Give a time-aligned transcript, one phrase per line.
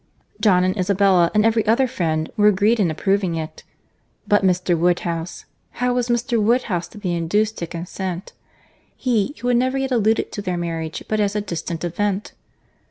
[0.39, 3.61] —John and Isabella, and every other friend, were agreed in approving it.
[4.27, 4.75] But Mr.
[4.75, 6.41] Woodhouse—how was Mr.
[6.41, 11.19] Woodhouse to be induced to consent?—he, who had never yet alluded to their marriage but
[11.19, 12.31] as a distant event.